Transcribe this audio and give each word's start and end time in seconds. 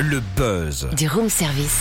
Le 0.00 0.20
buzz. 0.36 0.86
Du 0.96 1.08
room 1.08 1.28
service. 1.28 1.80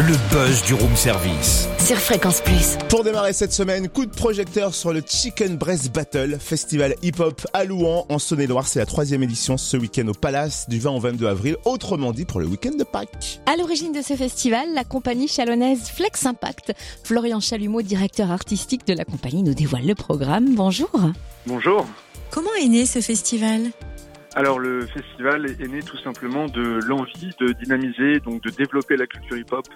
Le 0.00 0.14
buzz 0.32 0.64
du 0.64 0.74
room 0.74 0.96
service. 0.96 1.68
Sur 1.78 1.96
Fréquence 1.98 2.40
Plus. 2.40 2.76
Pour 2.88 3.04
démarrer 3.04 3.32
cette 3.32 3.52
semaine, 3.52 3.88
coup 3.88 4.06
de 4.06 4.10
projecteur 4.10 4.74
sur 4.74 4.92
le 4.92 5.00
Chicken 5.06 5.56
Breast 5.56 5.92
Battle, 5.92 6.38
festival 6.40 6.96
hip-hop 7.02 7.46
à 7.52 7.64
Louan, 7.64 8.06
en 8.08 8.18
Saône-et-Loire. 8.18 8.66
C'est 8.66 8.80
la 8.80 8.86
troisième 8.86 9.22
édition 9.22 9.56
ce 9.56 9.76
week-end 9.76 10.08
au 10.08 10.14
Palace 10.14 10.68
du 10.68 10.80
20 10.80 10.90
au 10.90 10.98
22 10.98 11.28
avril, 11.28 11.56
autrement 11.64 12.10
dit 12.10 12.24
pour 12.24 12.40
le 12.40 12.46
week-end 12.46 12.74
de 12.76 12.82
Pâques. 12.82 13.40
À 13.46 13.56
l'origine 13.56 13.92
de 13.92 14.02
ce 14.02 14.14
festival, 14.16 14.66
la 14.74 14.82
compagnie 14.82 15.28
chalonnaise 15.28 15.90
Flex 15.94 16.26
Impact. 16.26 16.72
Florian 17.04 17.38
Chalumeau, 17.38 17.82
directeur 17.82 18.32
artistique 18.32 18.84
de 18.84 18.94
la 18.94 19.04
compagnie, 19.04 19.44
nous 19.44 19.54
dévoile 19.54 19.86
le 19.86 19.94
programme. 19.94 20.56
Bonjour. 20.56 20.90
Bonjour. 21.46 21.86
Comment 22.32 22.54
est 22.60 22.66
né 22.66 22.84
ce 22.84 23.00
festival? 23.00 23.70
Alors 24.36 24.58
le 24.58 24.84
festival 24.86 25.46
est 25.46 25.68
né 25.68 25.80
tout 25.80 25.96
simplement 25.98 26.46
de 26.46 26.80
l'envie 26.86 27.30
de 27.38 27.52
dynamiser, 27.52 28.18
donc 28.18 28.42
de 28.42 28.50
développer 28.50 28.96
la 28.96 29.06
culture 29.06 29.36
hip-hop 29.36 29.66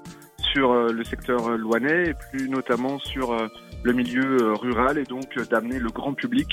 sur 0.52 0.72
euh, 0.72 0.92
le 0.92 1.04
secteur 1.04 1.56
louanais 1.56 2.08
et 2.08 2.14
plus 2.30 2.48
notamment 2.48 2.98
sur 2.98 3.32
euh, 3.32 3.46
le 3.84 3.92
milieu 3.92 4.42
euh, 4.42 4.54
rural 4.54 4.98
et 4.98 5.04
donc 5.04 5.38
d'amener 5.48 5.78
le 5.78 5.90
grand 5.90 6.12
public 6.12 6.48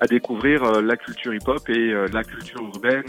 à 0.00 0.06
découvrir 0.06 0.80
la 0.80 0.96
culture 0.96 1.34
hip-hop 1.34 1.68
et 1.68 1.92
la 2.10 2.24
culture 2.24 2.62
urbaine. 2.62 3.04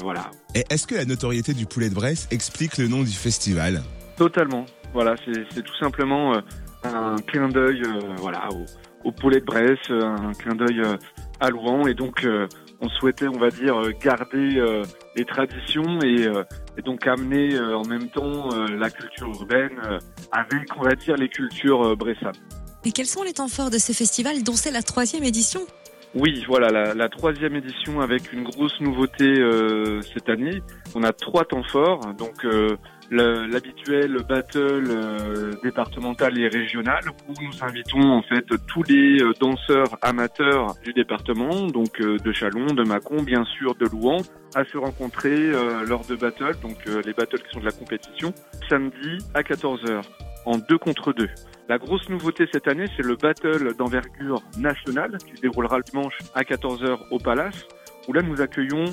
Voilà. 0.00 0.28
Et 0.56 0.64
est-ce 0.70 0.88
que 0.88 0.96
la 0.96 1.04
notoriété 1.04 1.54
du 1.54 1.66
poulet 1.66 1.88
de 1.88 1.94
Bresse 1.94 2.26
explique 2.32 2.78
le 2.78 2.88
nom 2.88 3.02
du 3.02 3.12
festival? 3.12 3.80
Totalement. 4.16 4.66
Voilà, 4.92 5.14
c'est 5.24 5.62
tout 5.62 5.76
simplement 5.76 6.34
un 6.82 7.16
clin 7.28 7.48
d'œil 7.48 7.82
voilà, 8.16 8.48
au, 8.50 8.64
au, 9.08 9.12
poulet 9.12 9.38
de 9.38 9.44
Bresse, 9.44 9.88
un 9.88 10.32
clin 10.32 10.56
d'œil 10.56 10.82
à 11.42 11.50
Louan 11.50 11.86
et 11.86 11.94
donc 11.94 12.26
on 12.80 12.88
souhaitait, 12.88 13.28
on 13.28 13.38
va 13.38 13.50
dire, 13.50 13.74
garder 14.00 14.82
les 15.16 15.24
traditions 15.24 15.98
et, 16.02 16.28
donc 16.84 17.06
amener 17.06 17.58
en 17.58 17.84
même 17.84 18.08
temps 18.08 18.48
la 18.68 18.90
culture 18.90 19.28
urbaine 19.28 19.78
avec, 20.32 20.68
on 20.78 20.82
va 20.82 20.94
dire, 20.94 21.16
les 21.16 21.28
cultures 21.28 21.96
bressables. 21.96 22.38
Et 22.84 22.92
quels 22.92 23.06
sont 23.06 23.22
les 23.22 23.32
temps 23.32 23.48
forts 23.48 23.70
de 23.70 23.78
ce 23.78 23.92
festival 23.92 24.42
dont 24.42 24.54
c'est 24.54 24.70
la 24.70 24.82
troisième 24.82 25.24
édition? 25.24 25.60
Oui, 26.14 26.44
voilà, 26.46 26.92
la, 26.92 27.08
troisième 27.08 27.56
édition 27.56 28.02
avec 28.02 28.34
une 28.34 28.42
grosse 28.42 28.78
nouveauté 28.80 29.24
euh, 29.24 30.02
cette 30.02 30.28
année. 30.28 30.62
On 30.94 31.02
a 31.04 31.12
trois 31.12 31.44
temps 31.46 31.62
forts, 31.62 32.00
donc 32.14 32.44
euh, 32.44 32.76
l'habituel 33.10 34.18
battle 34.28 34.84
euh, 34.90 35.52
départemental 35.62 36.38
et 36.38 36.48
régional 36.48 37.00
où 37.28 37.32
nous 37.42 37.64
invitons 37.64 38.02
en 38.02 38.22
fait 38.22 38.44
tous 38.66 38.82
les 38.82 39.18
danseurs 39.40 39.96
amateurs 40.02 40.74
du 40.84 40.92
département, 40.92 41.66
donc 41.68 41.98
de 41.98 42.32
Chalon, 42.32 42.66
de 42.66 42.82
Mâcon, 42.82 43.22
bien 43.22 43.44
sûr 43.44 43.74
de 43.74 43.86
Louan, 43.86 44.18
à 44.54 44.64
se 44.64 44.76
rencontrer 44.76 45.50
lors 45.86 46.04
de 46.04 46.14
battles, 46.14 46.58
donc 46.60 46.84
les 46.84 47.14
battles 47.14 47.38
qui 47.38 47.54
sont 47.54 47.60
de 47.60 47.64
la 47.66 47.72
compétition, 47.72 48.34
samedi 48.68 49.18
à 49.32 49.40
14h 49.40 50.02
en 50.44 50.58
deux 50.58 50.78
contre 50.78 51.14
deux. 51.14 51.30
La 51.68 51.78
grosse 51.78 52.08
nouveauté 52.08 52.48
cette 52.52 52.66
année, 52.66 52.86
c'est 52.96 53.04
le 53.04 53.16
battle 53.16 53.74
d'envergure 53.76 54.42
nationale 54.58 55.16
qui 55.18 55.36
se 55.36 55.42
déroulera 55.42 55.78
le 55.78 55.84
dimanche 55.84 56.18
à 56.34 56.42
14h 56.42 56.98
au 57.10 57.18
Palace, 57.18 57.66
où 58.08 58.12
là 58.12 58.22
nous 58.22 58.40
accueillons 58.40 58.84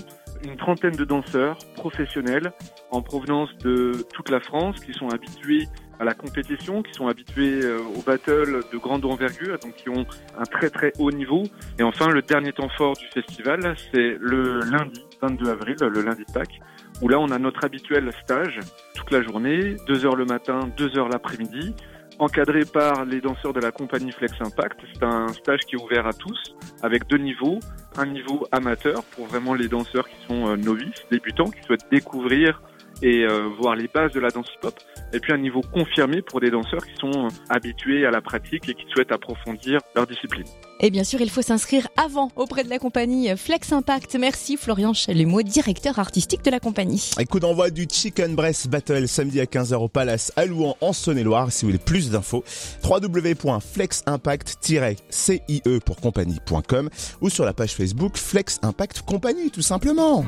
une 0.44 0.56
trentaine 0.56 0.95
de 0.95 1.03
danseurs 1.03 1.58
professionnels 1.75 2.53
en 2.92 3.02
provenance 3.02 3.50
de 3.58 4.06
toute 4.14 4.30
la 4.30 4.40
France 4.40 4.80
qui 4.80 4.94
sont 4.94 5.09
habitués 5.09 5.67
à 6.00 6.06
la 6.06 6.14
compétition, 6.14 6.81
qui 6.81 6.94
sont 6.94 7.08
habitués 7.08 7.59
euh, 7.66 7.80
au 7.97 8.02
battle 8.02 8.62
de 8.72 8.78
grande 8.78 9.03
envergure, 9.03 9.59
donc 9.59 9.73
qui 9.75 9.90
ont 9.90 10.06
un 10.38 10.44
très 10.44 10.70
très 10.70 10.94
haut 10.97 11.12
niveau. 11.12 11.44
Et 11.78 11.84
enfin, 11.84 12.09
le 12.09 12.22
dernier 12.22 12.53
temps 12.53 12.70
fort 12.70 12.94
du 12.94 13.06
festival, 13.08 13.75
c'est 13.92 14.16
le 14.20 14.59
lundi 14.59 15.03
22 15.22 15.50
avril, 15.50 15.75
le 15.81 16.02
lundi 16.02 16.23
de 16.25 16.31
Pâques, 16.31 16.62
où 17.02 17.09
là 17.09 17.20
on 17.20 17.31
a 17.31 17.38
notre 17.38 17.66
habituel 17.66 18.09
stage 18.23 18.59
toute 18.95 19.12
la 19.12 19.22
journée, 19.22 19.75
deux 19.88 20.06
heures 20.06 20.16
le 20.16 20.25
matin, 20.25 20.70
deux 20.78 20.97
heures 20.97 21.09
l'après-midi, 21.09 21.75
encadré 22.20 22.66
par 22.66 23.06
les 23.06 23.22
danseurs 23.22 23.53
de 23.53 23.59
la 23.59 23.72
compagnie 23.72 24.12
Flex 24.12 24.34
Impact. 24.42 24.80
C'est 24.94 25.03
un 25.03 25.30
stage 25.30 25.62
qui 25.62 25.75
est 25.75 25.81
ouvert 25.81 26.06
à 26.06 26.13
tous, 26.13 26.56
avec 26.84 27.07
deux 27.07 27.18
niveaux. 27.18 27.59
Un 27.97 28.06
niveau 28.06 28.46
amateur 28.52 29.03
pour 29.03 29.28
vraiment 29.28 29.53
les 29.53 29.68
danseurs 29.68 30.07
qui 30.07 30.28
sont 30.28 30.50
euh, 30.50 30.56
novices, 30.56 31.06
débutants, 31.09 31.50
qui 31.50 31.62
souhaitent 31.63 31.90
découvrir 31.90 32.62
et 33.02 33.24
euh, 33.24 33.48
voir 33.60 33.76
les 33.76 33.88
bases 33.88 34.12
de 34.12 34.20
la 34.20 34.30
danse 34.30 34.46
hip-hop. 34.56 34.76
Et 35.14 35.20
puis 35.20 35.34
un 35.34 35.38
niveau 35.38 35.62
confirmé 35.62 36.22
pour 36.22 36.40
des 36.40 36.52
danseurs 36.52 36.86
qui 36.86 36.94
sont 37.00 37.26
euh, 37.26 37.30
habitués 37.50 38.06
à 38.06 38.12
la 38.12 38.22
pratique 38.22 38.70
et 38.70 38.76
qui 38.76 38.86
souhaitent 38.94 39.12
approfondir 39.12 39.80
leur 39.96 40.06
discipline. 40.06 40.46
Et 40.82 40.92
bien 40.92 41.04
sûr, 41.04 41.20
il 41.20 41.30
faut 41.30 41.42
s'inscrire 41.42 41.90
avant 41.98 42.32
auprès 42.38 42.64
de 42.64 42.70
la 42.70 42.80
compagnie 42.80 43.36
Flex 43.36 43.74
Impact. 43.74 44.16
Merci 44.20 44.56
Florian 44.56 44.94
Chalumeau, 44.94 45.42
directeur 45.42 46.00
artistique 46.00 46.42
de 46.44 46.52
la 46.52 46.62
compagnie. 46.62 47.12
Un 47.18 47.26
coup 47.26 47.42
d'envoi 47.42 47.70
du 47.70 47.86
Chicken 47.92 48.34
Breast 48.36 48.70
Battle 48.70 49.06
samedi 49.08 49.42
à 49.42 49.46
15h 49.46 49.76
au 49.76 49.90
Palace 49.90 50.31
à 50.38 50.46
Louan 50.46 50.78
en 50.80 50.94
Saône-et-Loire. 50.94 51.52
Si 51.52 51.66
vous 51.66 51.72
voulez 51.72 51.84
plus 51.84 52.12
d'infos, 52.12 52.46
www.fleximpact-cie 52.84 55.62
pour 55.86 55.98
compagnie.com 55.98 56.90
ou 57.20 57.30
sur 57.30 57.44
la 57.44 57.52
page 57.54 57.74
Facebook 57.74 58.16
Flex 58.16 58.60
Impact 58.62 59.02
Compagnie 59.02 59.52
tout 59.52 59.62
simplement. 59.62 60.24